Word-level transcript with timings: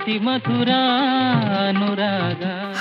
ಅತಿ 0.00 0.14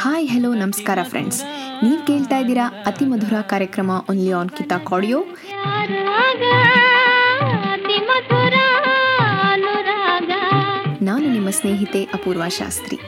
hi 0.01 0.27
hello 0.33 0.49
ನಮಸ್ಕಾರ 0.61 0.99
friends. 1.03 1.39
ನೀವು 1.83 1.97
ಕೇಳ್ತಾ 2.07 2.37
ಇದ್ದೀರಾ 2.37 2.65
ಅತಿ 2.89 3.05
ಮಧುರ 3.05 3.35
ಕಾರ್ಯಕ್ರಮ 3.41 3.91
ಓನ್ಲಿ 4.09 4.31
ಆನ್ 4.39 4.51
ಕಿತಾ 4.57 4.77
ಕಾಡಿಯೋ 4.89 5.19
ನಾನು 11.07 11.25
ನಿಮ್ಮ 11.35 11.49
ಸ್ನೇಹಿತೆ 11.59 12.03
ಅಪೂರ್ವ 12.17 12.47
ಶಾಸ್ತ್ರಿ. 12.59 12.99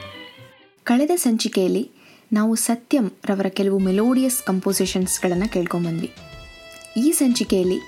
ಕಳೆದ 0.84 1.16
ಸಂಚಿಕೆಯಲ್ಲಿ 1.16 1.84
ನಾವು 2.32 2.54
ಸತ್ಯಂ 2.66 3.08
ರವರ 3.30 3.48
ಕೆಲವು 3.60 3.78
ಮೆಲೋಡಿಯಸ್ 3.78 4.38
ಕಂಪೋಸಿಷನ್ಸ್ಗಳನ್ನು 4.50 5.48
ಕೇಳ್ಕೊಂಬಂದ್ವಿ. 5.56 6.10
ಈ 6.96 7.06
ಸಂಚಿಕೆಯಲ್ಲಿ 7.22 7.80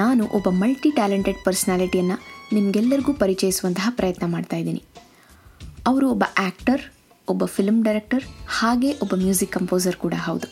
ನಾನು 0.00 0.22
ಒಬ್ಬ 0.26 0.48
ಮಲ್ಟಿ 0.62 0.90
ಟ್ಯಾಲೆಂಟೆಡ್ 0.90 1.40
ಪರ್ಸ್ನಾಲಿಟಿಯನ್ನು 1.44 2.18
ನಿಮಗೆಲ್ಲರಿಗೂ 2.52 3.14
ಪರಿಚಯಿಸುವಂತಹ 3.24 3.88
ಪ್ರಯತ್ನ 3.96 4.24
ಮಾಡ್ತಾ 4.36 4.56
ಇದ್ದೀನಿ. 4.56 4.82
ಅವರು 5.86 6.06
ಒಬ್ಬ 6.10 6.24
ಆ್ಯಕ್ಟರ್ 6.38 6.82
ಒಬ್ಬ 7.28 7.44
ಫಿಲ್ಮ್ 7.44 7.84
ಡೈರೆಕ್ಟರ್ 7.84 8.24
ಹಾಗೆ 8.58 8.90
ಒಬ್ಬ 9.02 9.14
ಮ್ಯೂಸಿಕ್ 9.14 9.52
ಕಂಪೋಸರ್ 9.52 9.96
ಕೂಡ 9.96 10.14
ಹೌದು. 10.18 10.46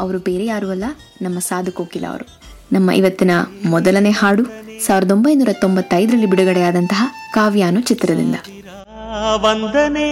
ಅವರು 0.00 0.18
ಬೇರೆ 0.18 0.44
ಯಾರೂ 0.46 0.70
ಅಲ್ಲ, 0.70 0.84
ನಮ್ಮ 1.22 1.38
ಸಾಧು 1.38 1.72
ಕೋಕಿಲ 1.72 2.04
ಅವರು. 2.10 2.26
ನಮ್ಮ 2.72 2.90
ಇವತ್ತಿನ 2.90 3.30
ಮೊದಲನೇ 3.64 4.10
ಹಾಡು 4.10 4.44
ಸಾವಿರದ 4.86 5.10
ಒಂಬೈನೂರ 5.10 5.52
ತೊಂಬತ್ತೈದರಲ್ಲಿ 5.52 6.26
ಬಿಡುಗಡೆಯಾದಂತಹ 6.26 7.04
ಕಾವ್ಯಾನು 7.32 7.80
ಚಿತ್ರದಿಂದ. 7.80 8.36
ವಂದನೆ. 9.44 10.08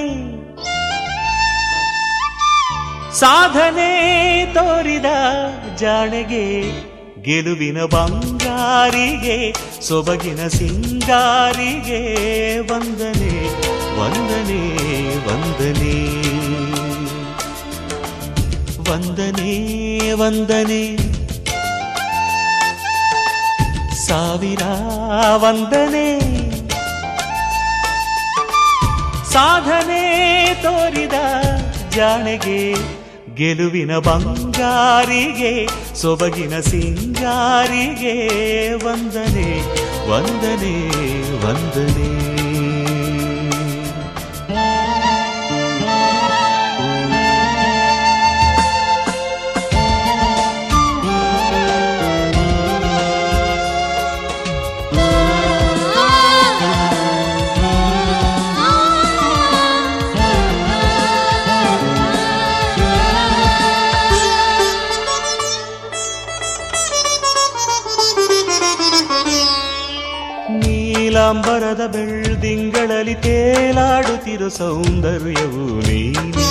ಸಾಧನೆ 3.19 3.91
ತೋರಿದ 4.55 5.09
ಜಾಣೆಗೆ, 5.81 6.45
ಗೆಲುವಿನ 7.23 7.79
ಬಂಗಾರಿಗೆ, 7.95 9.37
ಸೊಬಗಿನ 9.81 10.49
ಸಿಂಗಾರಿಗೆ 10.49 12.01
ವಂದನೆ. 12.73 13.35
ವಂದನೆ 13.99 14.77
ವಂದನೆ. 15.27 16.23
ವಂದನೆ 18.91 20.13
ವಂದನೆ. 20.13 21.13
ಸಾವಿರ 24.07 24.63
ವಂದನೆ. 25.37 26.33
ಸಾಧನೆ 29.33 30.03
ತೋರಿದ 30.63 31.13
ಜಾಣೆಗೆ, 31.91 32.75
ಗೆಲುವಿನ 33.35 33.99
ಬಂಗಾರಿಗೆ, 33.99 35.69
ಸೊಬಗಿನ 35.95 36.61
ಸಿಂಗಾರಿಗೆ 36.61 38.29
ವಂದನೆ 38.85 39.61
ವಂದನೆ 40.11 40.89
ವಂದನೆ. 41.47 42.32
ಬೆಳ್ದಿಂಗಳಲ್ಲಿ 73.15 73.25
ತೇಲಾಡುತ್ತಿರೋ 73.25 74.47
ಸೌಂದರ್ಯವು 74.57 75.65
ನೀನೆ 75.87 76.45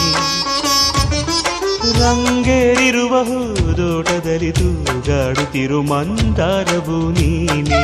ರಂಗೇರಿರುವ 2.00 3.13
ಹೂದೋಟದಲ್ಲಿ 3.30 4.52
ತೂಗಾಡುತ್ತಿರೋ 4.59 5.80
ಮಂದಾರವು 5.91 6.97
ನೀನೆ 7.18 7.81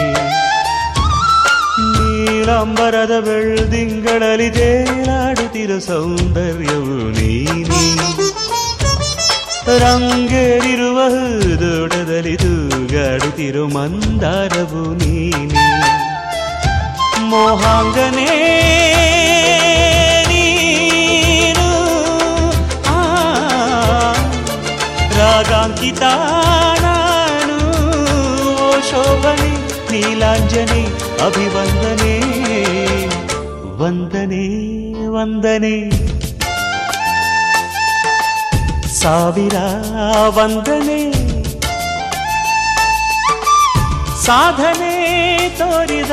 ನೀಲಾಂಬರದ 1.95 3.13
ಬೆಳ್ದಿಂಗಳಲ್ಲಿ 3.27 4.49
ತೇಲಾಡುತ್ತಿರೋ 4.57 5.79
ಸೌಂದರ್ಯವು 5.89 6.97
ನೀನೆ 7.17 7.83
ರಂಗೇರಿರುವ 9.81 10.99
ಹೂದೋಟದಲ್ಲಿ 11.15 12.35
ತೂಗಾಡುತ್ತಿರೋ 12.37 13.65
ಮಂದಾರವು 13.75 14.83
ನೀನೆ 15.01 15.65
ಮೋಹಾಂಗನೇ 17.29 18.25
ನೀನು. 20.27 21.69
ರಾಗಾಂಕಿತ 25.19 26.01
ನಾನು. 26.81 27.57
ಓ 28.67 28.71
ಶೋಭನೆ 28.91 29.51
ನೀಲಾಂಜನೆ 29.91 30.83
ಅಭಿವಂದನೆ. 31.25 32.15
ವಂದನೆ 33.77 34.45
ವಂದನೆ. 35.07 35.89
ಸಾವಿರ 38.87 39.55
ವಂದನೆ. 40.27 41.27
ಸಾಧನೆ 44.25 44.93
ತೋರಿದ 45.57 46.11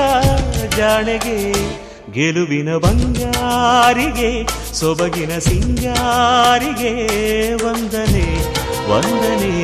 ಜಾಣೆಗೆ, 0.76 1.36
ಗೆಲುವಿನ 2.12 2.76
ಬಂಗಾರಿಗೆ, 2.76 4.30
ಸೊಬಗಿನ 4.72 5.38
ಸಿಂಗಾರಿಗೆ 5.38 6.92
ವಂದನೆ 7.54 8.26
ವಂದನೆ 8.90 9.54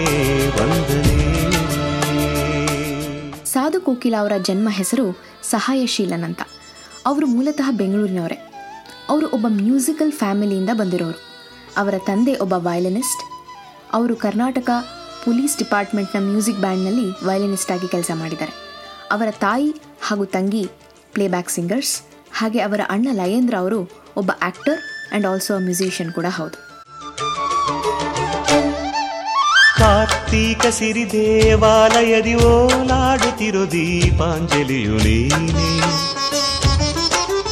ವಂದನೆ. 0.48 1.20
ಸಾಧು 3.44 3.80
ಕೋಕಿಲ 3.80 4.14
ಅವರ 4.20 4.32
ಜನ್ಮ 4.42 4.68
ಹೆಸರು 4.70 5.06
ಸಹಾಯಶೀಲನ್ 5.42 6.24
ಅಂತ 6.24 6.42
ಅವರು 7.06 7.26
ಮೂಲತಃ 7.26 7.70
ಬೆಂಗಳೂರಿನವರೇ. 7.70 8.38
ಅವರು 9.08 9.26
ಒಬ್ಬ 9.30 9.46
ಮ್ಯೂಸಿಕಲ್ 9.48 10.12
ಫ್ಯಾಮಿಲಿಯಿಂದ 10.12 10.70
ಬಂದಿರೋರು. 10.72 11.20
ಅವರ 11.76 11.94
ತಂದೆ 12.06 12.34
ಒಬ್ಬ 12.38 12.52
ವಯಲಿನಿಸ್ಟ್. 12.52 13.22
ಅವರು 13.92 14.16
ಕರ್ನಾಟಕ 14.16 14.70
ಪೊಲೀಸ್ 15.24 15.58
ಡಿಪಾರ್ಟ್ಮೆಂಟ್ನ 15.58 16.18
ಮ್ಯೂಸಿಕ್ 16.18 16.58
ಬ್ಯಾಂಡ್ನಲ್ಲಿ 16.58 17.26
ವಯಲಿನಿಸ್ಟ್ 17.26 17.72
ಆಗಿ 17.72 17.88
ಕೆಲಸ 17.88 18.10
ಮಾಡಿದ್ದಾರೆ. 18.14 18.52
ಅವರ 19.12 19.28
ತಾಯಿ 19.30 19.74
ಹಾಗೂ 20.02 20.24
ತಂಗಿ 20.24 20.70
ಪ್ಲೇಬ್ಯಾಕ್ 21.14 21.50
ಸಿಂಗರ್ಸ್, 21.50 21.94
ಹಾಗೆ 22.38 22.60
ಅವರ 22.60 22.80
ಅಣ್ಣ 22.88 23.08
ಲಯೇಂದ್ರ 23.12 23.54
ಅವರು 23.58 23.80
ಒಬ್ಬ 24.16 24.30
actor 24.42 24.80
and 24.80 25.26
also 25.26 25.54
a 25.54 25.58
musician 25.58 26.12
ಕೂಡ 26.12 26.26
ಹೌದು. 26.38 26.58
ಕಾರ್ತೀಕ 29.78 30.66
ಸಿರಿ 30.66 31.04
ದೇವಾಲಯದಿ 31.12 32.34
ಓಲಾಡುತ್ತಿರೋ 32.34 33.62
ದೀಪಾಂಜಲಿಯು 33.66 34.96
ನೀನೆ. 34.96 35.68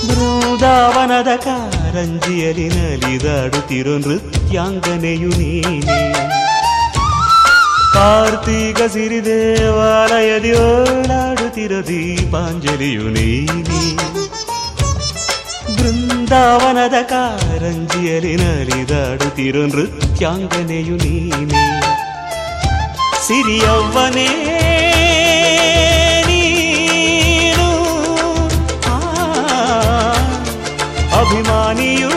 ಬೃಂದಾವನದ 0.08 1.30
ಕಾರಂಜಿಯಲ್ಲಿ 1.36 2.68
ನಲಿದಾಡುತ್ತಿರೋ 2.68 3.94
ನೃತ್ಯಾಂಗನೆಯು 3.98 5.28
ನೀನೆ. 5.28 6.00
ಕಾರ್ತೀಕ 7.94 8.80
ಸಿರಿ 8.92 9.20
ದೇವಾಲಯದಿ 9.24 10.52
ಓಡಾಡುತ್ತಿರ 10.64 11.74
ದೀಪಾಂಜಲಿಯು 11.88 13.06
ನೀನಿ 13.08 13.82
ಬೃಂದಾವನದ 15.78 16.98
ಕಾರಂಜಿಯಲ್ಲಿ 17.02 18.34
ನಲಿದಾಡುತ್ತಿರೋ 18.36 19.64
ನೃತ್ಯಾಂಗನೆಯು 19.66 20.96
ನೀನೆ 20.96 21.64
ಸಿರಿಯವ್ವನೇ, 23.26 24.28
ನೀನು 26.28 27.68
ಅಭಿಮಾನಿಯೂ 31.20 32.14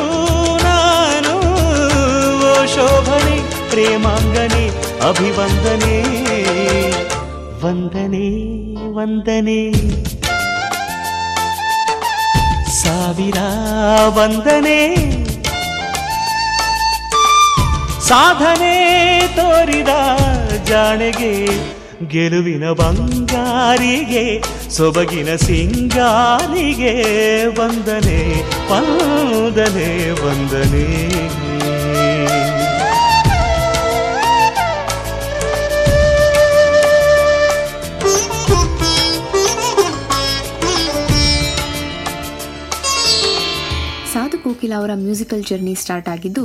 ನಾನು 0.64 1.34
ಶೋಭನೆ, 2.76 3.38
ಪ್ರೇಮಾಂಗನೆ. 3.70 4.61
ಅಭಿವಂದನೆ, 5.10 5.96
ವಂದನೆ 7.62 8.28
ವಂದನೆ. 8.96 9.62
ಸಾವಿರ 12.82 13.40
ವಂದನೆ, 14.18 14.80
ಸಾಧನೆ 18.08 18.76
ತೋರಿದ 19.36 19.92
ಜಾಣೆಗೆ, 20.70 21.34
ಗೆಲುವಿನ 22.08 22.72
ಬಂಗಾರಿಗೆ, 22.72 24.24
ಸೊಬಗಿನ 24.70 25.36
ಸಿಂಗಾರಿಗೆ 25.36 26.94
ವಂದನೆ 27.60 28.20
ವಂದನೆ 28.72 29.90
ವಂದನೆ. 30.24 30.86
ಕೋಕಿಲ 44.62 44.76
ಅವರ 44.80 44.94
ಮ್ಯೂಸಿಕಲ್ 45.04 45.44
ಜರ್ನಿ 45.50 45.72
ಸ್ಟಾರ್ಟ್ 45.82 46.10
ಆಗಿದ್ದು, 46.14 46.42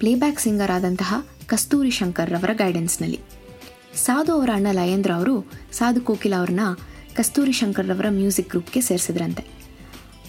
ಪ್ಲೇಬ್ಯಾಕ್ 0.00 0.40
ಸಿಂಗರ್ 0.42 0.72
ಆದಂತಹ 0.74 1.14
ಕಸ್ತೂರಿ 1.50 1.92
ಶಂಕರ್ 1.96 2.30
ರವರ 2.30 2.52
ಗೈಡೆನ್ಸ್ನಲ್ಲಿ 2.60 3.18
ಸಾಧು 4.02 4.30
ಅವರ 4.36 4.50
ಅಣ್ಣ 4.58 4.68
ಲಯೇಂದ್ರ 4.78 5.12
ಅವರು, 5.18 5.34
ಸಾಧು 5.78 6.00
ಕೋಕಿಲ 6.08 6.34
ಅವ್ರನ್ನ 6.40 6.64
ಕಸ್ತೂರಿ 7.16 7.54
ಶಂಕರ್ 7.60 7.88
ರವರ 7.88 8.08
ಮ್ಯೂಸಿಕ್ 8.18 8.48
ಗ್ರೂಪ್ಗೆ 8.52 8.80
ಸೇರಿಸಿದ್ರಂತೆ. 8.88 9.42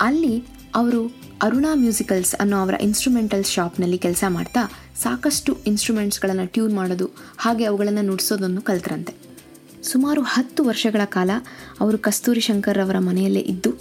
ಅಲ್ಲಿ 0.08 0.34
ಅವರು 0.76 1.02
ಅರುಣಾ 1.42 1.74
ಮ್ಯೂಸಿಕಲ್ಸ್ 1.84 2.34
ಅನ್ನೋ 2.44 2.58
ಅವರ 2.58 2.78
ಇನ್ಸ್ಟ್ರೂಮೆಂಟಲ್ 2.88 3.46
ಶಾಪ್ನಲ್ಲಿ 3.54 4.00
ಕೆಲಸ 4.06 4.24
ಮಾಡ್ತಾ 4.38 4.64
ಸಾಕಷ್ಟು 5.04 5.54
ಇನ್ಸ್ಟ್ರೂಮೆಂಟ್ಸ್ಗಳನ್ನು 5.72 6.48
ಟ್ಯೂನ್ 6.56 6.74
ಮಾಡೋದು, 6.80 7.10
ಹಾಗೆ 7.38 7.66
ಅವುಗಳನ್ನು 7.72 8.06
ನುಡಿಸೋದನ್ನು 8.10 8.64
ಕಲ್ತರಂತೆ. 8.70 9.16
ಸುಮಾರು 9.92 10.24
ಹತ್ತು 10.36 10.64
ವರ್ಷಗಳ 10.64 11.06
ಕಾಲ 11.18 11.32
ಅವರು 11.80 12.00
ಕಸ್ತೂರಿ 12.08 12.44
ಶಂಕರ್ 12.50 12.82
ಅವರ 12.86 13.00
ಮನೆಯಲ್ಲೇ 13.10 13.44
ಇದ್ದು, 13.54 13.74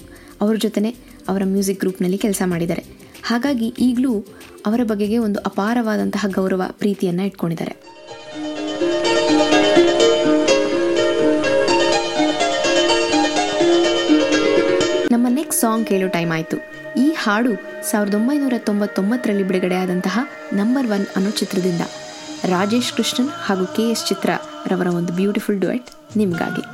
ಅವರ 0.42 0.56
ಜೊತೆನೆ 0.66 0.92
ಅವರ 1.28 1.42
ಮ್ಯೂಸಿಕ್ 1.54 1.80
ಗ್ರೂಪ್ನಲ್ಲಿ 1.80 2.20
ಕೆಲಸ 2.26 2.42
ಮಾಡಿದ್ದಾರೆ. 2.54 2.84
ಹಾಗಾಗಿ 3.24 3.68
ಈಗಲೂ 3.78 4.12
ಅವರ 4.66 4.80
ಬಗೆಗೆ 4.84 5.18
ಒಂದು 5.18 5.40
ಅಪಾರವಾದಂತಹ 5.40 6.26
ಗೌರವ 6.28 6.62
ಪ್ರೀತಿಯನ್ನು 6.72 7.24
ಇಟ್ಕೊಂಡಿದ್ದಾರೆ. 7.26 7.74
ನಮ್ಮ 15.12 15.26
ನೆಕ್ಸ್ಟ್ 15.38 15.60
ಸಾಂಗ್ 15.60 15.86
ಕೇಳೋ 15.88 16.08
ಟೈಮ್ 16.08 16.32
ಆಯಿತು. 16.32 16.56
ಈ 17.00 17.06
ಹಾಡು 17.18 17.52
ಸಾವಿರದ 17.90 18.14
ಒಂಬೈನೂರ 18.14 18.54
ತೊಂಬತ್ತೊಂಬತ್ತರಲ್ಲಿ 18.58 19.42
ಬಿಡುಗಡೆಯಾದಂತಹ 19.42 20.18
ನಂಬರ್ 20.52 20.88
ಒನ್ 20.88 21.06
ಅನ್ನೋ 21.16 21.30
ಚಿತ್ರದಿಂದ 21.30 21.80
ರಾಜೇಶ್ 22.44 22.92
ಕೃಷ್ಣನ್ 22.92 23.32
ಹಾಗೂ 23.46 23.66
ಕೆ 23.76 23.84
ಎಸ್ 23.90 24.06
ಚಿತ್ರ 24.08 24.30
ರವರ 24.66 24.88
ಒಂದು 25.00 25.12
ಬ್ಯೂಟಿಫುಲ್ 25.12 25.60
ಡುಯೆಟ್ 25.60 25.90
ನಿಮಗಾಗಿ. 26.16 26.64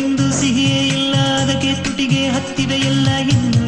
ಪ್ರೇಮದಲ್ಲಿಂದು 0.00 0.26
ಸಿಹಿಯೇ 0.32 0.82
ಇಲ್ಲ 0.88 1.14
ಅದಕ್ಕೆ 1.40 1.70
ತುಟಿಗೆ 1.84 2.20
ಹತ್ತಿದೆ 2.28 2.76
ಎಲ್ಲ 2.84 3.08
ಇನ್ನು 3.26 3.59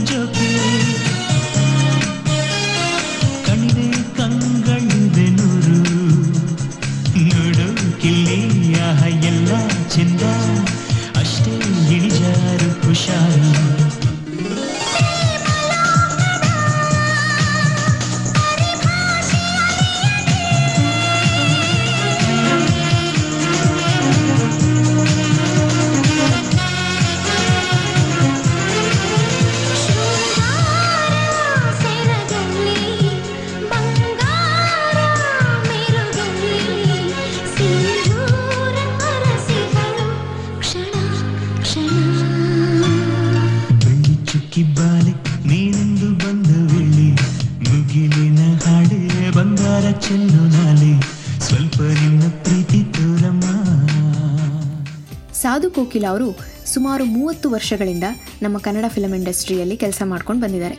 ಸಾಧು 55.63 55.75
ಕೋಕಿಲ 55.75 56.07
ಅವರು 56.09 56.29
ಸುಮಾರು 56.67 57.05
ಮೂವತ್ತು 57.05 57.47
ವರ್ಷಗಳಿಂದ 57.51 58.07
ನಮ್ಮ 58.43 58.57
ಕನ್ನಡ 58.59 58.85
ಫಿಲಂ 58.89 59.13
ಇಂಡಸ್ಟ್ರಿಯಲ್ಲಿ 59.15 59.77
ಕೆಲಸ 59.77 60.03
ಮಾಡ್ಕೊಂಡು 60.05 60.43
ಬಂದಿದ್ದಾರೆ. 60.43 60.77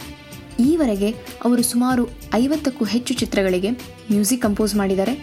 ಈವರೆಗೆ 0.59 1.09
ಅವರು 1.45 1.63
ಸುಮಾರು 1.63 2.03
ಐವತ್ತಕ್ಕೂ 2.33 2.85
ಹೆಚ್ಚು 2.85 3.13
ಚಿತ್ರಗಳಿಗೆ 3.13 3.69
ಮ್ಯೂಸಿಕ್ 4.11 4.41
ಕಂಪೋಸ್ 4.41 4.75
ಮಾಡಿದ್ದಾರೆ. 4.75 5.13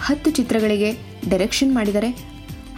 ಹತ್ತು 0.00 0.30
ಚಿತ್ರಗಳಿಗೆ 0.30 0.90
ಡೈರೆಕ್ಷನ್ 1.28 1.74
ಮಾಡಿದ್ದಾರೆ. 1.74 2.10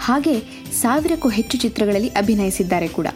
ಹಾಗೆ 0.00 0.34
ಸಾವಿರಕ್ಕೂ 0.80 1.28
ಹೆಚ್ಚು 1.28 1.58
ಚಿತ್ರಗಳಲ್ಲಿ 1.58 2.08
ಅಭಿನಯಿಸಿದ್ದಾರೆ 2.22 2.88
ಕೂಡ. 2.88 3.06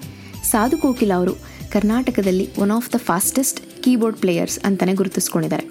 ಸಾಧು 0.52 0.78
ಕೋಕಿಲ 0.78 1.12
ಅವರು 1.14 1.34
ಕರ್ನಾಟಕದಲ್ಲಿ 1.72 2.48
one 2.58 2.70
of 2.70 2.92
the 2.92 3.00
fastest 3.08 3.82
keyboard 3.82 4.18
players 4.18 4.60
ಅಂತಲೇ 4.64 4.94
ಗುರುತಿಸ್ಕೊಂಡಿದ್ದಾರೆ. 4.94 5.66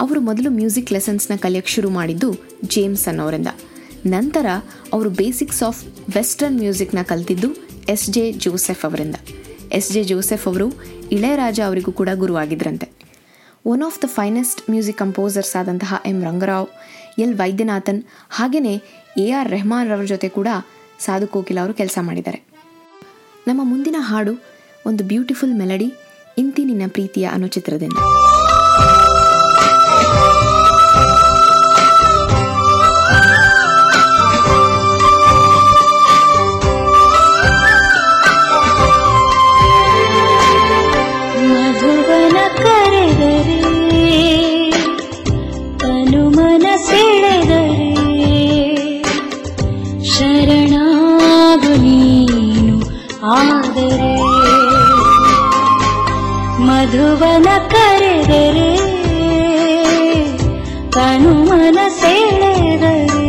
ಅವರು 0.00 0.20
ಮೊದಲು 0.20 0.50
ಮ್ಯೂಸಿಕ್ 0.50 0.92
ಲೆಸನ್ಸ್ನ 0.92 1.36
ಕಲಿಯೋಕ್ಕೆ 1.36 1.74
ಶುರು 1.74 1.90
ಮಾಡಿದ್ದು 1.90 2.32
ಜೇಮ್ಸ್ 2.66 3.08
ಅನ್ನೋರಿಂದ 3.08 3.46
ನಂತರ 4.06 4.46
ಅವರು 4.92 5.10
ಬೇಸಿಕ್ಸ್ 5.10 5.62
ಆಫ್ 5.62 5.84
ವೆಸ್ಟರ್ನ್ 6.16 6.58
ಮ್ಯೂಸಿಕ್ನ 6.58 6.98
ಕಲ್ತಿದ್ದು 7.02 7.48
ಎಸ್ 7.88 8.10
ಜೆ 8.10 8.32
ಜೋಸೆಫ್ 8.32 8.84
ಅವರಿಂದ. 8.84 9.14
ಎಸ್ 9.72 9.92
ಜೆ 9.92 10.04
ಜೋಸೆಫ್ 10.04 10.48
ಅವರು 10.48 10.72
ಇಳೆಯರಾಜ 11.12 11.60
ಅವರಿಗೂ 11.66 11.92
ಕೂಡ 11.92 12.08
ಗುರುವಾಗಿದ್ರಂತೆ. 12.14 12.92
One 13.66 13.82
of 13.82 14.02
the 14.02 14.04
finest 14.06 14.70
music 14.70 14.98
composers 14.98 15.56
ಆದಂತಹ 15.56 16.02
ಎಂ 16.06 16.24
ರಂಗರಾವ್, 16.24 16.66
ಎಲ್. 17.18 17.34
ವೈದ್ಯನಾಥನ್ 17.34 18.02
ಹಾಗೆಯೇ 18.30 18.82
ಎ 19.16 19.32
ಆರ್ 19.32 19.48
ರೆಹಮಾನ್ 19.48 19.90
ರವರ 19.90 20.04
ಜೊತೆ 20.04 20.28
ಕೂಡ 20.28 20.48
ಸಾಧು 20.98 21.26
ಕೋಕಿಲ 21.26 21.60
ಅವರು 21.60 21.74
ಕೆಲಸ 21.74 21.98
ಮಾಡಿದ್ದಾರೆ. 22.02 22.48
ನಮ್ಮ 23.46 23.60
ಮುಂದಿನ 23.64 23.96
ಹಾಡು 23.98 24.32
ಒಂದು 24.86 25.04
ಬ್ಯೂಟಿಫುಲ್ 25.04 25.54
ಮೆಲಡಿ 25.54 25.92
ಇಂತಿ 26.38 26.64
ನಿನ್ನ 26.64 26.82
ಪ್ರೀತಿಯ 26.88 27.24
ಅನ್ನೋ 27.24 27.48
ಮಧುವನ 56.87 57.47
ಕರೆದರೆ 57.71 58.69
ತನು 60.95 61.33
ಮನ 61.49 61.77
ಸೆಳೆದರೆ 61.99 63.26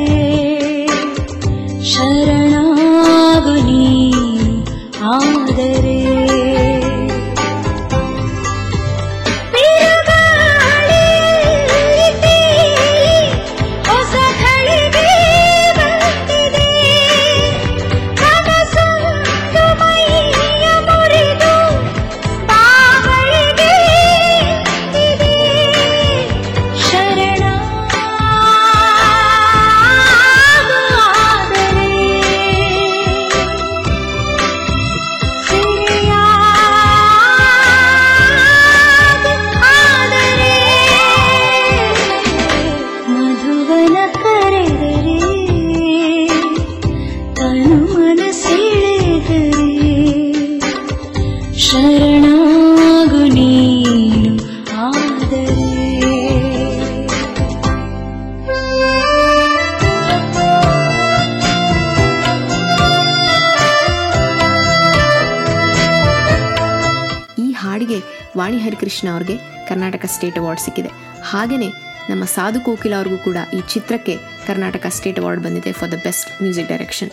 ಕರ್ನಾಟಕ 69.90 70.08
ಸ್ಟೇಟ್ 70.16 70.38
ಅವಾರ್ಡ್ 70.40 70.62
ಸಿಕ್ಕಿದೆ. 70.62 70.90
ಹಾಗೆಯೇ 71.24 71.70
ನಮ್ಮ 72.10 72.24
ಸಾಧು 72.34 72.60
ಕೋಕಿಲ 72.66 72.94
ಅವ್ರಿಗೂ 72.96 73.18
ಕೂಡ 73.18 73.38
ಈ 73.54 73.60
ಚಿತ್ರಕ್ಕೆ 73.74 74.16
ಕರ್ನಾಟಕ 74.48 74.86
ಸ್ಟೇಟ್ 74.98 75.20
ಅವಾರ್ಡ್ 75.20 75.42
ಬಂದಿದೆ 75.44 75.72
for 75.72 75.92
the 75.92 75.98
best 76.04 76.28
music 76.42 76.68
direction 76.70 77.12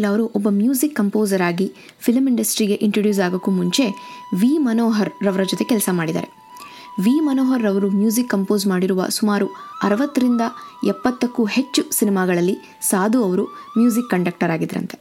Kokila 0.00 0.10
ಅವರು 0.10 0.24
ಒಬ್ಬ 0.36 0.48
ಮ್ಯೂಸಿಕ್ 0.50 0.94
ಕಂಪೋಸರ್ 0.94 1.42
ಆಗಿ 1.42 1.66
ಫಿಲಂ 2.00 2.26
ಇಂಡಸ್ಟ್ರಿಗೆ 2.28 2.76
ಇಂಟ್ರೊಡ್ಯೂಸ್ 2.86 3.20
ಆಗೋಕ್ಕೂ 3.20 3.50
ಮುಂಚೆ 3.50 3.84
ವಿ 4.40 4.50
ಮನೋಹರ್ 4.58 5.10
ರವರ 5.26 5.42
ಜೊತೆ 5.50 5.64
ಕೆಲಸ 5.64 5.88
ಮಾಡಿದ್ದಾರೆ. 5.92 6.28
ವಿ 7.04 7.14
ಮನೋಹರ್ 7.20 7.62
ರವರು 7.62 7.88
ಮ್ಯೂಸಿಕ್ 7.90 8.30
ಕಂಪೋಸ್ 8.30 8.64
ಮಾಡಿರುವ 8.66 9.06
ಸುಮಾರು 9.08 9.46
ಅರವತ್ತರಿಂದ 9.82 10.40
ಎಪ್ಪತ್ತಕ್ಕೂ 10.86 11.44
ಹೆಚ್ಚು 11.56 11.82
ಸಿನಿಮಾಗಳಲ್ಲಿ 11.98 12.56
ಸಾಧು 12.90 13.24
ಅವರು 13.24 13.44
ಮ್ಯೂಸಿಕ್ 13.78 14.10
ಕಂಡಕ್ಟರ್ 14.10 14.50
ಆಗಿದ್ರಂತೆ 14.50 14.98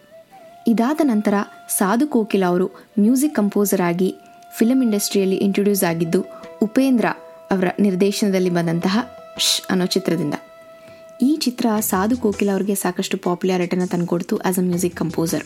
ಇದಾದ 0.68 1.02
ನಂತರ 1.04 1.34
ಸಾಧು 1.78 2.08
ಕೋಕಿಲ 2.08 2.46
ಅವರು 2.46 2.68
ಮ್ಯೂಸಿಕ್ 3.00 3.36
ಕಂಪೋಸರ್ 3.36 3.82
ಆಗಿ 3.82 4.10
ಫಿಲಂ 4.58 4.82
ಇಂಡಸ್ಟ್ರಿಯಲ್ಲಿ 4.84 5.40
ಇಂಟ್ರೊಡ್ಯೂಸ್ 5.48 5.84
ಆಗಿದ್ದು 5.84 6.22
ಉಪೇಂದ್ರ 6.62 7.06
ಅವರ 7.52 7.68
ನಿರ್ದೇಶನದಲ್ಲಿ 7.80 8.50
ಬಂದಂತಹ 8.50 8.96
ಶ್ 9.38 9.62
ಅನ್ನೋ 9.70 9.86
ಚಿತ್ರದಿಂದ. 9.86 10.36
ಈ 11.22 11.36
ಚಿತ್ರ 11.36 11.68
ಸಾಧು 11.80 12.18
ಕೋಕಿಲ 12.18 12.50
ಅವರಿಗೆ 12.52 12.76
ಸಾಕಷ್ಟು 12.76 13.18
ಪಾಪ್ಯುಲಾರಿಟಿನ 13.18 13.86
ತಂದುಕೊಡ್ತು 13.86 14.38
ಆಸ್ 14.38 14.60
ಅ 14.60 14.62
ಮ್ಯೂಸಿಕ್ 14.62 14.96
ಕಂಪೋಸರ್ 14.96 15.46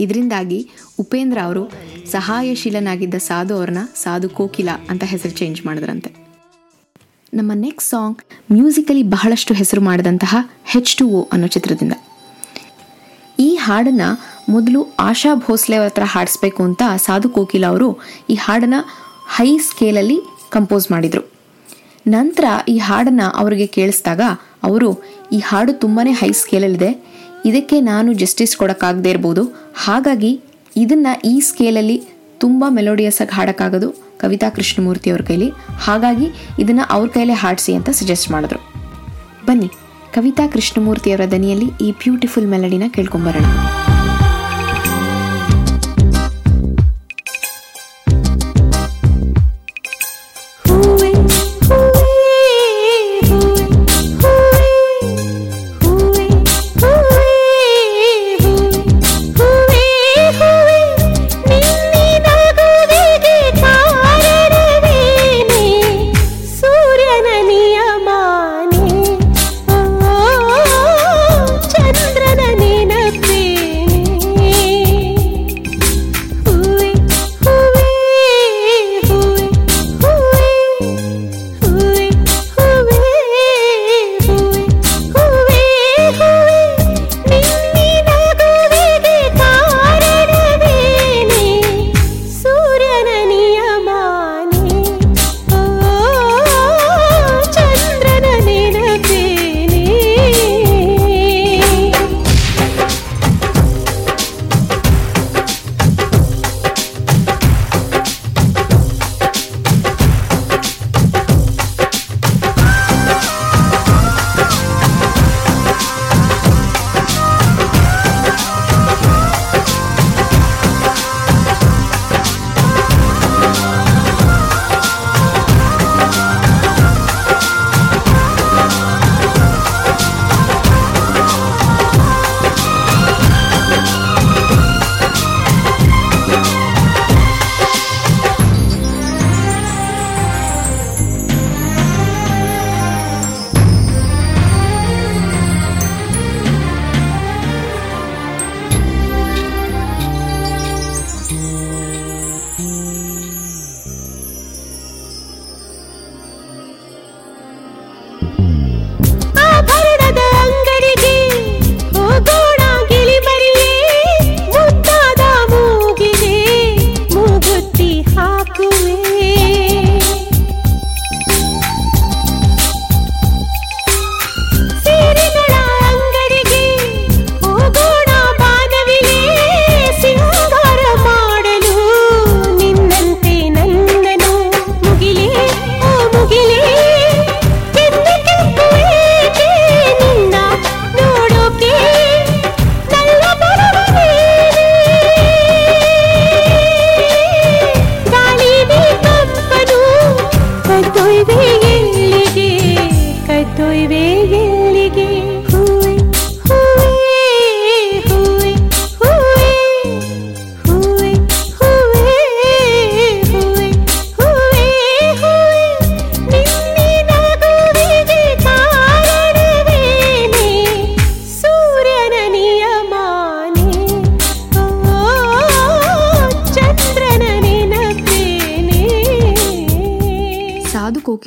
ಇದರಿಂದಾಗಿ 0.00 0.58
ಉಪೇಂದ್ರ 0.98 1.38
ಅವರು 1.44 1.62
ಸಹಾಯಶೀಲನಾಗಿದ್ದ 2.10 3.14
ಸಾಧು 3.14 3.54
ಅವ್ರನ್ನ 3.54 3.78
ಸಾಧು 4.02 4.28
ಕೋಕಿಲ 4.28 4.68
ಅಂತ 4.88 5.04
ಹೆಸರು 5.04 5.30
ಚೇಂಜ್ 5.30 5.66
ಮಾಡಿದ್ರಂತೆ. 5.66 6.10
ನಮ್ಮ 7.34 7.52
ನೆಕ್ಸ್ಟ್ 7.54 7.90
ಸಾಂಗ್ 7.90 8.20
ಮ್ಯೂಸಿಕಲಿ 8.52 9.02
ಬಹಳಷ್ಟು 9.02 9.54
ಹೆಸರು 9.54 9.80
ಮಾಡಿದಂತಹ 9.80 10.36
ಹೆಚ್ 10.64 10.96
ಟು 10.96 11.08
ಓ 11.08 11.28
ಅನ್ನೋ 11.32 11.46
ಚಿತ್ರದಿಂದ. 11.46 11.92
ಈ 13.38 13.54
ಹಾಡನ್ನು 13.54 14.08
ಮೊದಲು 14.52 14.80
ಆಶಾ 14.98 15.34
ಭೋಸ್ಲೆ 15.34 15.76
ಅವರ 15.76 15.86
ಹತ್ರ 15.86 16.02
ಹಾಡಿಸ್ಬೇಕು 16.06 16.62
ಅಂತ 16.62 16.82
ಸಾಧು 17.06 17.28
ಕೋಕಿಲ 17.28 17.66
ಅವರು 17.66 17.88
ಈ 18.30 18.34
ಹಾಡನ್ನು 18.34 18.80
ಹೈ 19.36 19.58
ಸ್ಕೇಲಲ್ಲಿ 19.58 20.18
ಕಂಪೋಸ್ 20.50 20.90
ಮಾಡಿದರು. 20.90 21.22
ನಂತರ 22.06 22.44
ಈ 22.68 22.78
ಹಾಡನ್ನು 22.78 23.26
ಅವರಿಗೆ 23.36 23.66
ಕೇಳಿಸಿದಾಗ 23.66 24.20
ಅವರು 24.62 25.02
ಈ 25.32 25.38
ಹಾಡು 25.38 25.72
ತುಂಬಾ 25.72 26.02
ಹೈ 26.18 26.32
ಸ್ಕೇಲಲ್ಲಿದೆ 26.32 26.90
ಇದಕ್ಕೆ 27.44 27.80
ನಾನು 27.80 28.12
ಜಸ್ಟಿಸ್ 28.12 28.56
ಕೊಡೋಕ್ಕಾಗದೇ 28.56 29.10
ಇರ್ಬೋದು. 29.10 29.42
ಹಾಗಾಗಿ 29.84 30.40
ಇದನ್ನು 30.76 31.20
ಈ 31.28 31.40
ಸ್ಕೇಲಲ್ಲಿ 31.40 32.02
ತುಂಬ 32.38 32.64
ಮೆಲೋಡಿಯಸ್ 32.68 33.20
ಆಗಿ 33.22 33.34
ಹಾಡೋಕ್ಕಾಗೋದು 33.34 33.90
ಕವಿತಾ 34.20 34.50
ಕೃಷ್ಣಮೂರ್ತಿ 34.50 35.10
ಅವ್ರ 35.10 35.22
ಕೈಲಿ. 35.22 35.50
ಹಾಗಾಗಿ 35.80 36.26
ಇದನ್ನು 36.58 36.84
ಅವ್ರ 36.90 37.08
ಕೈಲೇ 37.08 37.32
ಹಾಡಿಸಿ 37.32 37.74
ಅಂತ 37.74 37.90
ಸಜೆಸ್ಟ್ 37.90 38.30
ಮಾಡಿದ್ರು. 38.30 38.60
ಬನ್ನಿ, 39.46 39.68
ಕವಿತಾ 40.14 40.46
ಕೃಷ್ಣಮೂರ್ತಿಯವರ 40.46 41.20
ದನಿಯಲ್ಲಿ 41.30 41.68
ಈ 41.86 41.90
ಬ್ಯೂಟಿಫುಲ್ 41.92 42.46
ಮೆಲಡಿನ 42.46 42.82
ಕೇಳ್ಕೊಂಬರೋಣ. 42.88 43.79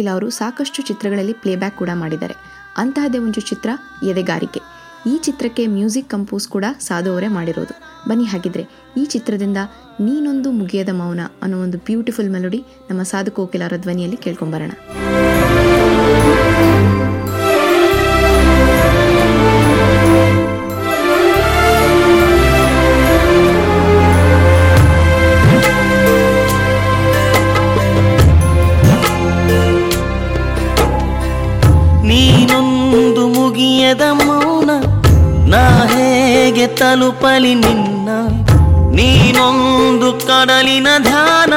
ಅವರು 0.10 0.30
ಸಾಕಷ್ಟು 0.30 0.84
ಚಿತ್ರಗಳಲ್ಲಿ 0.84 1.34
ಪ್ಲೇಬ್ಯಾಕ್ 1.34 1.78
ಕೂಡ 1.78 1.89
ಮಾಡಿದ್ದಾರೆ. 1.94 2.36
ಅಂತಹದೇ 2.78 3.18
ಒಂದು 3.18 3.42
ಚಿತ್ರ, 3.42 3.70
ಎದೆಗಾರಿಕೆ. 4.04 4.60
ಈ 5.06 5.18
ಚಿತ್ರಕ್ಕೆ 5.18 5.68
ಮ್ಯೂಸಿಕ್ 5.68 6.10
ಕಂಪೋಸ್ 6.10 6.48
ಕೂಡ 6.48 6.66
ಸಾಧು 6.80 7.12
ಅವರೇ 7.12 7.28
ಮಾಡಿರೋದು. 7.28 8.10
ಬನ್ನಿ 8.10 8.26
ಹಾಗಿದ್ರೆ, 8.26 8.68
ಈ 8.98 9.06
ಚಿತ್ರದಿಂದ 9.06 9.58
ನೀನೊಂದು 10.00 10.52
ಮುಗಿಯದ 10.52 10.89
ಮೌನ 10.89 11.20
ಅನ್ನೋ 11.42 11.62
ಒಂದು 11.62 11.78
ಬ್ಯೂಟಿಫುಲ್ 11.78 12.30
ಮೆಲೋಡಿ 12.30 12.66
ನಮ್ಮ 12.89 13.04
ಸಾಧು 13.04 13.32
ಕೋಕಿಲಾರ 13.32 13.74
ಧ್ವನಿಯಲ್ಲಿ 13.78 14.18
ಕೇಳ್ಕೊಂಬರೋಣ. 14.18 14.72
ತಲುಪಲಿ 37.34 37.54
ನಿನ್ನ, 37.62 38.10
ನೀನೊಂದು 38.98 40.10
ಕಡಲಿನ 40.28 40.88
ಧ್ಯಾನ, 41.06 41.54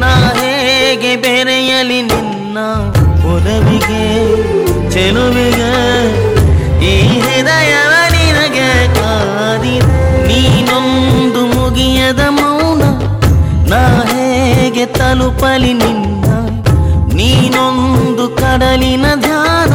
ನಾ 0.00 0.10
ಹೇಗೆ 0.36 1.12
ಬೆರೆಯಲಿ 1.22 1.98
ನಿನ್ನ 2.10 2.58
ಒಲವಿಗೆ, 3.32 4.04
ಚೆಲುವಿಗೆ, 4.92 5.72
ಈ 6.90 6.94
ಹೃದಯವ 7.24 7.92
ನಿನಗೆ 8.14 8.68
ಕಾದಿ. 8.98 9.74
ನೀನೊಂದು 10.28 11.42
ಮುಗಿಯದ 11.54 12.22
ಮೌನ, 12.38 12.82
ನಾ 13.72 13.82
ಹೇಗೆ 14.12 14.86
ತಲುಪಲಿ 14.98 15.74
ನಿನ್ನ, 15.82 16.26
ನೀನೊಂದು 17.18 18.26
ಕಡಲಿನ 18.42 19.06
ಧ್ಯಾನ, 19.26 19.72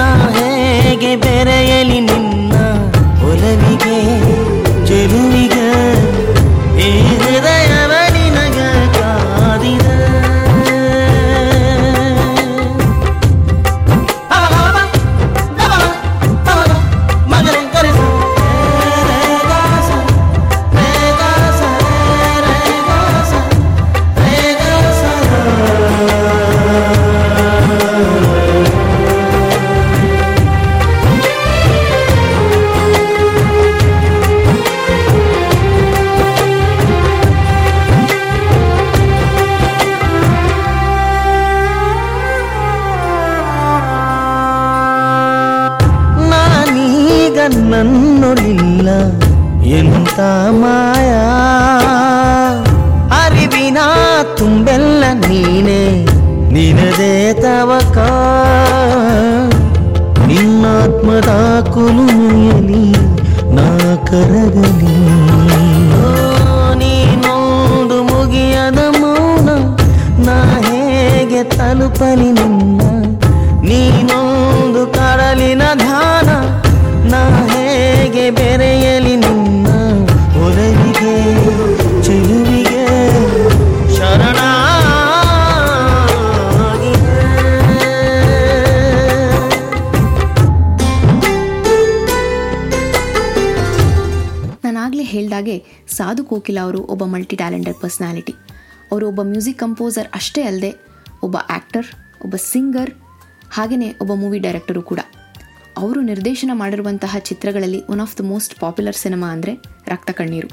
ನಾ 0.00 0.10
ಹೇಗೆ 0.38 1.14
ಬೆರೆಯಲಿ 1.24 2.00
ನಿನ್ನ 2.10 2.25
ಚೆಲುವಿಗೆ 5.08 5.42
ಈ 5.42 5.55
ಮಾಯ. 50.50 51.12
ಅರಿವಿನ 53.24 53.78
ತುಂಬೆಲ್ಲ 54.36 55.04
ನೀನೆ. 55.28 56.04
ನಿನದೇ 56.52 57.32
ತವಕ. 57.32 57.98
ನಿನ್ನಾತ್ಮದ 60.26 61.60
ಕುಲುಮೆಯಲಿ 61.74 62.92
ನಾ 63.54 63.96
ಕರಗಲಿ. 64.06 64.96
ನೀನೊಂದು 66.78 68.02
ಮುಗಿಯದ 68.02 68.78
ಮೌನ. 68.78 69.48
ನಾ 70.26 70.60
ಹೇಗೆ 70.60 71.44
ತಲುಪಲಿ 71.44 72.32
ನಿನ್ನ 72.32 73.05
ಸಾಧು 95.88 96.24
ಕೋಕಿಲ 96.24 96.58
ಅವರು 96.60 96.80
ಒಬ್ಬ 96.82 97.04
ಮಲ್ಟಿ 97.04 97.36
ಟ್ಯಾಲೆಂಟೆಡ್ 97.36 97.76
ಪರ್ಸ್ನಾಲಿಟಿ 97.76 98.34
ಅವರು 98.92 99.08
ಒಬ್ಬ 99.08 99.22
ಮ್ಯೂಸಿಕ್ 99.22 99.58
ಕಂಪೋಸರ್ 99.58 100.08
ಅಷ್ಟೇ 100.14 100.42
ಅಲ್ಲದೆ 100.42 100.70
ಒಬ್ಬ 101.22 101.36
ಆ್ಯಕ್ಟರ್ 101.50 101.86
ಒಬ್ಬ 102.24 102.36
ಸಿಂಗರ್ 102.36 102.90
ಹಾಗೆಯೇ 103.50 103.96
ಒಬ್ಬ 104.00 104.12
ಮೂವಿ 104.14 104.38
ಡೈರೆಕ್ಟರು 104.38 104.82
ಕೂಡ. 104.82 105.00
ಅವರು 105.78 106.00
ನಿರ್ದೇಶನ 106.00 106.50
ಮಾಡಿರುವಂತಹ 106.54 107.16
ಚಿತ್ರಗಳಲ್ಲಿ 107.18 107.84
one 107.88 108.00
of 108.00 108.18
the 108.18 108.24
most 108.24 108.60
popular 108.60 108.96
cinema 108.96 109.28
ಅಂದರೆ 109.32 109.52
ರಕ್ತ 109.88 110.10
ಕಣ್ಣೀರು. 110.10 110.48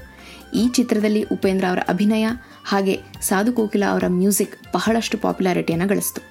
ಈ 0.53 0.67
ಚಿತ್ರದಲ್ಲಿ 0.67 1.23
ಉಪೇಂದ್ರ 1.23 1.65
ಅವರ 1.69 1.79
ಅಭಿನಯ 1.87 2.27
ಹಾಗೆ 2.63 2.99
ಸಾಧು 3.21 3.53
ಕೋಕಿಲ 3.53 3.83
ಅವರ 3.89 4.03
ಮ್ಯೂಸಿಕ್ 4.07 4.73
ಬಹಳಷ್ಟು 4.73 5.17
ಪಾಪ್ಯುಲಾರಿಟಿಯನ್ನು 5.17 5.87
ಗಳಿಸ್ತು. 5.87 6.21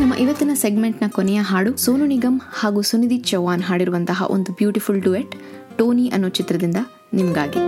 ನಮ್ಮ 0.00 0.14
ಇವತ್ತಿನ 0.14 0.50
ಸೆಗ್ಮೆಂಟ್ನ 0.54 1.08
ಕೊನೆಯ 1.08 1.40
ಹಾಡು 1.42 1.76
ಸೋನು 1.76 2.06
ನಿಗಮ್ 2.06 2.40
ಹಾಗೂ 2.52 2.82
ಸುನಿಧಿ 2.82 3.18
ಚೌಹಾನ್ 3.18 3.62
ಹಾಡಿರುವಂತಹ 3.62 4.22
ಒಂದು 4.30 4.52
ಬ್ಯೂಟಿಫುಲ್ 4.52 5.02
ಡುಯೆಟ್ 5.02 5.34
ಟೋನಿ 5.80 6.08
ಅನ್ನೋ 6.08 6.28
ಚಿತ್ರದಿಂದ 6.28 6.76
ನಿಮಗಾಗಿ. 7.12 7.58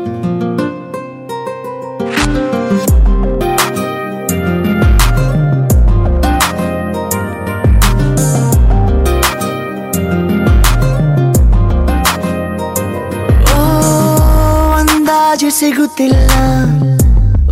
ಸಿಗುತ್ತಿಲ್ಲ. 15.58 16.30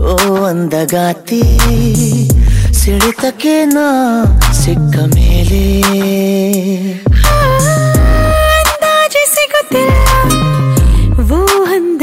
ಓ 0.00 0.44
ಅಂದಗಾತಿ 0.44 1.42
ಸಿಡಿತಕ್ಕೆ 2.72 3.64
ನಾ 3.64 4.24
ಸಿಕ್ಕ 4.52 4.96
ಮೇಲೆ. 5.14 5.90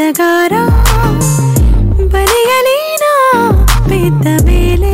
ಅಂದಗಾರ 0.08 0.52
ಬರೆಯಲೇನ 2.08 3.06
ಬಿದ್ದ 3.84 4.46
ಮೇಲೆ. 4.46 4.91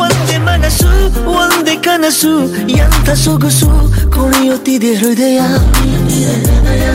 ಒಂದೇ 0.00 0.36
ಮನಸ್ಸು, 0.38 0.90
ಒಂದೇ 1.30 1.76
ಕನಸು, 1.76 2.56
ಎಂಥ 2.68 3.10
ಸೊಗಸು 3.10 3.70
ಕುಣಿಯುತ್ತಿದೆ 4.12 4.94
ಹೃದಯ. 4.94 5.38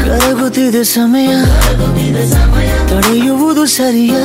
ಕರಗುತ್ತಿದೆ 0.05 0.83
ಸಮಯ. 0.83 1.27
ತಡೆಯುವುದು 2.89 3.65
ಸರಿಯ? 3.65 4.15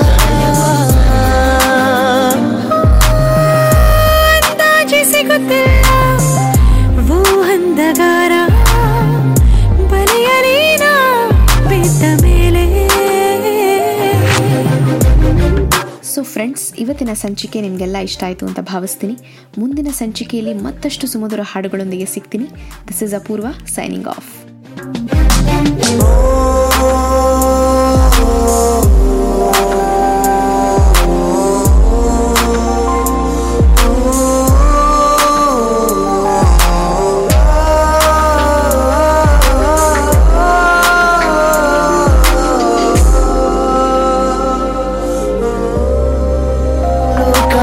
ಇವತ್ತಿನ 16.87 17.13
ಸಂಚಿಕೆ 17.25 17.61
ನಿಮಗೆಲ್ಲ 17.61 17.97
ಇಷ್ಟ 18.09 18.23
ಆಯಿತು 18.25 18.45
ಅಂತ 18.47 18.61
ಭಾವಿಸ್ತೀನಿ. 18.73 19.17
ಮುಂದಿನ 19.59 19.89
ಸಂಚಿಕೆಯಲ್ಲಿ 19.93 20.55
ಮತ್ತಷ್ಟು 20.67 21.07
ಸುಮಧುರ 21.07 21.45
ಹಾಡುಗಳೊಂದಿಗೆ 21.53 22.09
ಸಿಗ್ತೀನಿ. 22.17 22.49
This 22.89 23.03
is 23.03 23.15
Apoorva 23.15 23.47
signing 23.77 24.09
off 24.17 24.31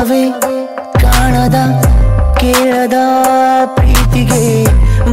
ಲೋಕವೇ 0.03 0.23
ಕಾಣದ 1.01 1.57
ಕೇಳದ 2.39 2.97
ಪ್ರೀತಿಗೆ 3.75 4.41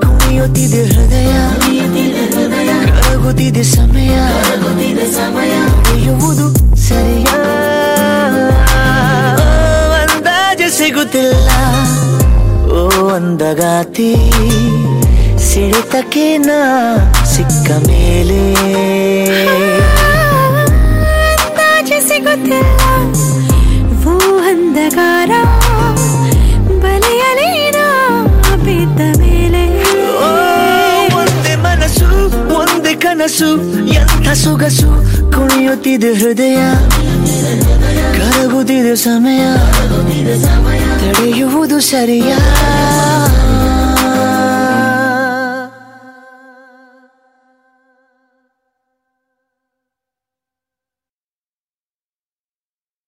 ಕುಣಿಯುತ್ತಿದೆ 0.00 0.84
ಹೃದಯ, 0.84 1.32
ಕರಗುತ್ತಿದೆ 2.86 3.62
ಸಮಯ. 3.62 4.16
ನಡೆಯುವುದು 5.48 6.76
ಸರಿಯ. 6.76 7.26
ಅಂದಾಜು 10.02 10.78
ಸಿಗುತ್ತಿಲ್ಲ. 10.78 11.48
ಓ, 12.72 13.08
ಅಂದಗಾತಿ, 13.08 14.16
ಸಿಡಿತಕ್ಕೆ 15.38 16.38
ನಾ 16.38 16.96
ಸಿಕ್ಕ 17.24 17.70
ಮೇಲೆ. 17.86 18.54
ಸಿಗುತ್ತಿಲ್ಲ. 22.08 23.49
ಅಂಧಕಾರ 24.90 25.30
ಬಲೆಯಲೇನ 26.78 27.78
ಬಿದ್ದ 28.56 29.00
ಮೇಲೆ. 29.18 29.62
ಒಂದೇ 31.14 31.54
ಮನಸ್ಸು, 31.56 32.08
ಒಂದೇ 32.54 32.94
ಕನಸು, 32.94 33.50
ಎಂಥ 33.88 34.28
ಸೊಗಸು 34.28 34.90
ಕುಣಿಯುತ್ತಿದೆ 35.32 36.12
ಹೃದಯ. 36.14 36.56
ಕರಗುತ್ತಿದೆ 38.16 38.96
ಸಮಯ. 38.96 39.40
ತಡೆಯುವುದು 41.00 41.80
ಸರಿಯಾ? 41.80 42.38